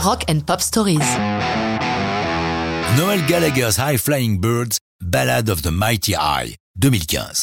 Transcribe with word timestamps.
Rock 0.00 0.24
and 0.30 0.46
Pop 0.46 0.60
Stories. 0.60 1.18
Noel 2.96 3.20
Gallagher's 3.26 3.76
High 3.76 3.98
Flying 3.98 4.38
Birds, 4.38 4.78
Ballad 5.00 5.48
of 5.50 5.62
the 5.62 5.72
Mighty 5.72 6.14
High, 6.14 6.54
2015. 6.78 7.42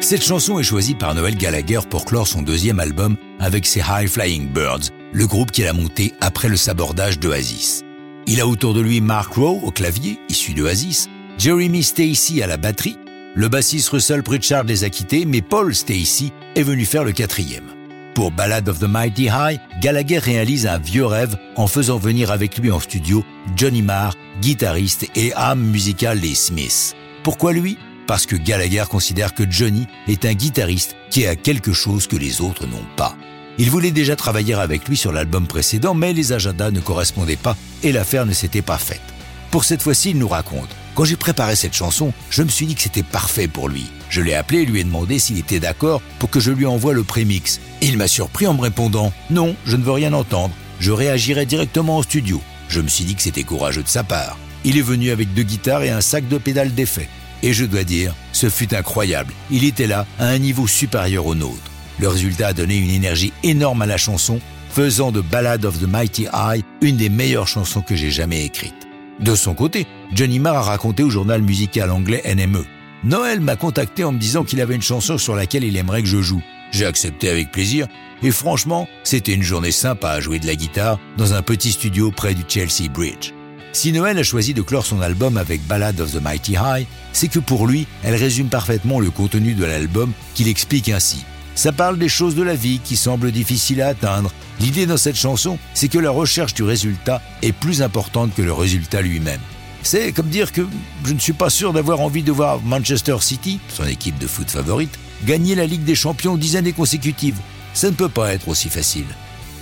Cette 0.00 0.24
chanson 0.24 0.58
est 0.58 0.64
choisie 0.64 0.96
par 0.96 1.14
Noel 1.14 1.36
Gallagher 1.36 1.78
pour 1.88 2.04
clore 2.04 2.26
son 2.26 2.42
deuxième 2.42 2.80
album 2.80 3.16
avec 3.38 3.66
ses 3.66 3.80
High 3.80 4.08
Flying 4.08 4.48
Birds, 4.48 4.90
le 5.12 5.26
groupe 5.28 5.52
qu'il 5.52 5.68
a 5.68 5.72
monté 5.72 6.12
après 6.20 6.48
le 6.48 6.56
sabordage 6.56 7.20
d'Oasis. 7.20 7.82
Il 8.26 8.40
a 8.40 8.48
autour 8.48 8.74
de 8.74 8.80
lui 8.80 9.00
Mark 9.00 9.34
Rowe 9.34 9.60
au 9.62 9.70
clavier, 9.70 10.18
issu 10.28 10.54
d'Oasis, 10.54 11.08
Jeremy 11.38 11.84
Stacy 11.84 12.42
à 12.42 12.48
la 12.48 12.56
batterie, 12.56 12.98
le 13.36 13.48
bassiste 13.48 13.90
Russell 13.90 14.24
Pritchard 14.24 14.64
les 14.64 14.82
a 14.82 14.90
quittés, 14.90 15.24
mais 15.24 15.40
Paul 15.40 15.72
Stacy 15.72 16.32
est 16.56 16.62
venu 16.64 16.84
faire 16.84 17.04
le 17.04 17.12
quatrième. 17.12 17.83
Pour 18.14 18.30
Ballad 18.30 18.68
of 18.68 18.78
the 18.78 18.84
Mighty 18.84 19.24
High, 19.24 19.58
Gallagher 19.80 20.18
réalise 20.18 20.68
un 20.68 20.78
vieux 20.78 21.04
rêve 21.04 21.36
en 21.56 21.66
faisant 21.66 21.98
venir 21.98 22.30
avec 22.30 22.56
lui 22.58 22.70
en 22.70 22.78
studio 22.78 23.24
Johnny 23.56 23.82
Marr, 23.82 24.14
guitariste 24.40 25.08
et 25.16 25.32
âme 25.34 25.60
musicale 25.60 26.20
des 26.20 26.36
Smiths. 26.36 26.94
Pourquoi 27.24 27.52
lui? 27.52 27.76
Parce 28.06 28.26
que 28.26 28.36
Gallagher 28.36 28.84
considère 28.88 29.34
que 29.34 29.50
Johnny 29.50 29.88
est 30.06 30.24
un 30.26 30.34
guitariste 30.34 30.94
qui 31.10 31.26
a 31.26 31.34
quelque 31.34 31.72
chose 31.72 32.06
que 32.06 32.16
les 32.16 32.40
autres 32.40 32.68
n'ont 32.68 32.86
pas. 32.96 33.16
Il 33.58 33.68
voulait 33.68 33.90
déjà 33.90 34.14
travailler 34.14 34.54
avec 34.54 34.88
lui 34.88 34.96
sur 34.96 35.12
l'album 35.12 35.48
précédent, 35.48 35.94
mais 35.94 36.12
les 36.12 36.32
agendas 36.32 36.70
ne 36.70 36.80
correspondaient 36.80 37.36
pas 37.36 37.56
et 37.82 37.90
l'affaire 37.90 38.26
ne 38.26 38.32
s'était 38.32 38.62
pas 38.62 38.78
faite. 38.78 39.02
Pour 39.50 39.64
cette 39.64 39.82
fois-ci, 39.82 40.10
il 40.10 40.18
nous 40.18 40.28
raconte 40.28 40.70
quand 40.94 41.04
j'ai 41.04 41.16
préparé 41.16 41.56
cette 41.56 41.74
chanson, 41.74 42.12
je 42.30 42.44
me 42.44 42.48
suis 42.48 42.66
dit 42.66 42.76
que 42.76 42.82
c'était 42.82 43.02
parfait 43.02 43.48
pour 43.48 43.68
lui. 43.68 43.90
Je 44.14 44.20
l'ai 44.20 44.34
appelé 44.34 44.60
et 44.60 44.64
lui 44.64 44.78
ai 44.78 44.84
demandé 44.84 45.18
s'il 45.18 45.38
était 45.40 45.58
d'accord 45.58 46.00
pour 46.20 46.30
que 46.30 46.38
je 46.38 46.52
lui 46.52 46.66
envoie 46.66 46.92
le 46.92 47.02
prémix. 47.02 47.58
Il 47.82 47.98
m'a 47.98 48.06
surpris 48.06 48.46
en 48.46 48.54
me 48.54 48.60
répondant 48.60 49.12
Non, 49.28 49.56
je 49.66 49.76
ne 49.76 49.82
veux 49.82 49.90
rien 49.90 50.12
entendre. 50.12 50.54
Je 50.78 50.92
réagirai 50.92 51.46
directement 51.46 51.98
au 51.98 52.04
studio. 52.04 52.40
Je 52.68 52.80
me 52.80 52.86
suis 52.86 53.04
dit 53.04 53.16
que 53.16 53.22
c'était 53.22 53.42
courageux 53.42 53.82
de 53.82 53.88
sa 53.88 54.04
part. 54.04 54.38
Il 54.62 54.78
est 54.78 54.82
venu 54.82 55.10
avec 55.10 55.34
deux 55.34 55.42
guitares 55.42 55.82
et 55.82 55.90
un 55.90 56.00
sac 56.00 56.28
de 56.28 56.38
pédales 56.38 56.72
d'effet. 56.72 57.08
Et 57.42 57.52
je 57.52 57.64
dois 57.64 57.82
dire, 57.82 58.14
ce 58.30 58.48
fut 58.48 58.72
incroyable. 58.72 59.34
Il 59.50 59.64
était 59.64 59.88
là 59.88 60.06
à 60.20 60.28
un 60.28 60.38
niveau 60.38 60.68
supérieur 60.68 61.26
au 61.26 61.34
nôtre. 61.34 61.72
Le 61.98 62.06
résultat 62.06 62.46
a 62.46 62.52
donné 62.52 62.76
une 62.76 62.90
énergie 62.90 63.32
énorme 63.42 63.82
à 63.82 63.86
la 63.86 63.96
chanson, 63.96 64.38
faisant 64.70 65.10
de 65.10 65.22
Ballad 65.22 65.64
of 65.64 65.80
the 65.80 65.88
Mighty 65.88 66.28
Eye 66.32 66.62
une 66.82 66.98
des 66.98 67.08
meilleures 67.08 67.48
chansons 67.48 67.82
que 67.82 67.96
j'ai 67.96 68.12
jamais 68.12 68.44
écrites. 68.44 68.86
De 69.18 69.34
son 69.34 69.54
côté, 69.54 69.88
Johnny 70.14 70.38
Marr 70.38 70.58
a 70.58 70.62
raconté 70.62 71.02
au 71.02 71.10
journal 71.10 71.42
musical 71.42 71.90
anglais 71.90 72.22
NME. 72.32 72.64
Noël 73.04 73.40
m'a 73.40 73.56
contacté 73.56 74.02
en 74.02 74.12
me 74.12 74.18
disant 74.18 74.44
qu'il 74.44 74.62
avait 74.62 74.74
une 74.74 74.82
chanson 74.82 75.18
sur 75.18 75.36
laquelle 75.36 75.64
il 75.64 75.76
aimerait 75.76 76.02
que 76.02 76.08
je 76.08 76.22
joue. 76.22 76.42
J'ai 76.70 76.86
accepté 76.86 77.28
avec 77.28 77.52
plaisir 77.52 77.86
et 78.22 78.30
franchement, 78.30 78.88
c'était 79.02 79.34
une 79.34 79.42
journée 79.42 79.72
sympa 79.72 80.08
à 80.08 80.20
jouer 80.20 80.38
de 80.38 80.46
la 80.46 80.56
guitare 80.56 80.98
dans 81.18 81.34
un 81.34 81.42
petit 81.42 81.72
studio 81.72 82.10
près 82.10 82.32
du 82.32 82.44
Chelsea 82.48 82.88
Bridge. 82.90 83.32
Si 83.74 83.92
Noël 83.92 84.18
a 84.18 84.22
choisi 84.22 84.54
de 84.54 84.62
clore 84.62 84.86
son 84.86 85.02
album 85.02 85.36
avec 85.36 85.66
Ballad 85.66 86.00
of 86.00 86.12
the 86.12 86.22
Mighty 86.22 86.52
High, 86.52 86.86
c'est 87.12 87.28
que 87.28 87.40
pour 87.40 87.66
lui, 87.66 87.86
elle 88.04 88.14
résume 88.14 88.48
parfaitement 88.48 89.00
le 89.00 89.10
contenu 89.10 89.52
de 89.52 89.66
l'album 89.66 90.12
qu'il 90.34 90.48
explique 90.48 90.88
ainsi. 90.88 91.24
Ça 91.54 91.72
parle 91.72 91.98
des 91.98 92.08
choses 92.08 92.34
de 92.34 92.42
la 92.42 92.54
vie 92.54 92.80
qui 92.82 92.96
semblent 92.96 93.32
difficiles 93.32 93.82
à 93.82 93.88
atteindre. 93.88 94.32
L'idée 94.60 94.86
dans 94.86 94.96
cette 94.96 95.16
chanson, 95.16 95.58
c'est 95.74 95.88
que 95.88 95.98
la 95.98 96.10
recherche 96.10 96.54
du 96.54 96.62
résultat 96.62 97.20
est 97.42 97.52
plus 97.52 97.82
importante 97.82 98.34
que 98.34 98.42
le 98.42 98.52
résultat 98.52 99.02
lui-même. 99.02 99.40
C'est 99.84 100.12
comme 100.12 100.28
dire 100.28 100.50
que 100.50 100.66
je 101.04 101.12
ne 101.12 101.18
suis 101.18 101.34
pas 101.34 101.50
sûr 101.50 101.74
d'avoir 101.74 102.00
envie 102.00 102.22
de 102.22 102.32
voir 102.32 102.58
Manchester 102.62 103.16
City, 103.20 103.60
son 103.68 103.84
équipe 103.84 104.18
de 104.18 104.26
foot 104.26 104.50
favorite, 104.50 104.98
gagner 105.26 105.54
la 105.54 105.66
Ligue 105.66 105.84
des 105.84 105.94
Champions 105.94 106.38
dix 106.38 106.56
années 106.56 106.72
consécutives. 106.72 107.36
Ça 107.74 107.90
ne 107.90 107.94
peut 107.94 108.08
pas 108.08 108.32
être 108.32 108.48
aussi 108.48 108.70
facile. 108.70 109.04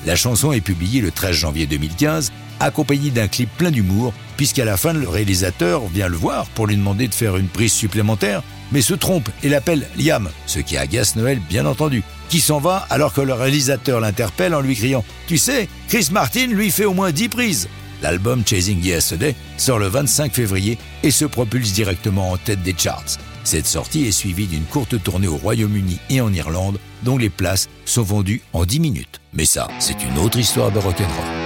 La 0.07 0.15
chanson 0.15 0.53
est 0.53 0.61
publiée 0.61 1.01
le 1.01 1.11
13 1.11 1.35
janvier 1.35 1.67
2015, 1.67 2.31
accompagnée 2.61 3.11
d'un 3.11 3.27
clip 3.27 3.51
plein 3.59 3.73
d'humour, 3.73 4.15
puisqu'à 4.37 4.65
la 4.65 4.77
fin, 4.77 4.93
le 4.93 5.09
réalisateur 5.09 5.87
vient 5.89 6.09
le 6.09 6.17
voir 6.17 6.47
pour 6.51 6.69
lui 6.69 6.77
demander 6.77 7.09
de 7.09 7.15
faire 7.15 7.37
une 7.37 7.49
prise 7.49 7.73
supplémentaire, 7.73 8.45
mais 8.71 8.81
se 8.81 8.95
trompe 8.95 9.29
et 9.43 9.49
l'appelle 9.49 9.89
Liam, 9.97 10.31
ce 10.47 10.61
qui 10.61 10.77
agace 10.77 11.17
Noël 11.17 11.41
bien 11.49 11.67
entendu, 11.67 12.05
qui 12.29 12.39
s'en 12.39 12.61
va 12.61 12.87
alors 12.91 13.13
que 13.13 13.21
le 13.23 13.35
réalisateur 13.35 13.99
l'interpelle 13.99 14.55
en 14.55 14.61
lui 14.61 14.77
criant 14.77 15.05
Tu 15.27 15.37
sais, 15.37 15.69
Chris 15.89 16.11
Martin 16.13 16.47
lui 16.47 16.71
fait 16.71 16.85
au 16.85 16.95
moins 16.95 17.11
10 17.11 17.29
prises. 17.29 17.69
L'album 18.03 18.43
Chasing 18.45 18.83
Yesterday 18.83 19.35
sort 19.57 19.79
le 19.79 19.87
25 19.87 20.33
février 20.33 20.77
et 21.03 21.11
se 21.11 21.25
propulse 21.25 21.73
directement 21.73 22.33
en 22.33 22.37
tête 22.37 22.63
des 22.63 22.75
charts. 22.77 23.19
Cette 23.45 23.67
sortie 23.67 24.05
est 24.05 24.13
suivie 24.13 24.47
d'une 24.47 24.65
courte 24.65 25.03
tournée 25.03 25.29
au 25.29 25.37
Royaume-Uni 25.37 25.99
et 26.11 26.21
en 26.21 26.33
Irlande, 26.33 26.79
dont 27.03 27.17
les 27.17 27.31
places 27.31 27.69
sont 27.85 28.03
vendues 28.03 28.43
en 28.53 28.65
10 28.65 28.81
minutes. 28.81 29.21
Mais 29.33 29.47
ça, 29.47 29.69
c'est 29.79 30.03
une 30.03 30.19
autre 30.19 30.39
histoire 30.39 30.71
de 30.71 30.79
rock'n'roll. 30.79 31.42